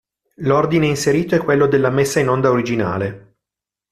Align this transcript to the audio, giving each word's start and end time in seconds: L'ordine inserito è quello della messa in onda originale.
L'ordine 0.37 0.87
inserito 0.87 1.35
è 1.35 1.37
quello 1.37 1.67
della 1.67 1.91
messa 1.91 2.19
in 2.19 2.27
onda 2.29 2.49
originale. 2.49 3.35